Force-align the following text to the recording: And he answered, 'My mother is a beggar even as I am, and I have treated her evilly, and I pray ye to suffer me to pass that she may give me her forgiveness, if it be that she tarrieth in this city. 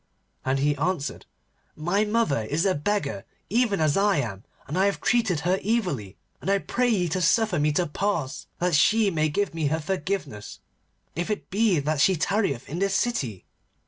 And 0.43 0.57
he 0.57 0.75
answered, 0.77 1.27
'My 1.75 2.05
mother 2.05 2.41
is 2.45 2.65
a 2.65 2.73
beggar 2.73 3.23
even 3.51 3.79
as 3.79 3.95
I 3.95 4.17
am, 4.17 4.43
and 4.67 4.75
I 4.75 4.87
have 4.87 4.99
treated 4.99 5.41
her 5.41 5.59
evilly, 5.63 6.17
and 6.41 6.49
I 6.49 6.57
pray 6.57 6.89
ye 6.89 7.07
to 7.09 7.21
suffer 7.21 7.59
me 7.59 7.71
to 7.73 7.85
pass 7.85 8.47
that 8.57 8.73
she 8.73 9.11
may 9.11 9.29
give 9.29 9.53
me 9.53 9.67
her 9.67 9.79
forgiveness, 9.79 10.59
if 11.15 11.29
it 11.29 11.51
be 11.51 11.77
that 11.79 12.01
she 12.01 12.15
tarrieth 12.15 12.67
in 12.67 12.79
this 12.79 12.95
city. 12.95 13.45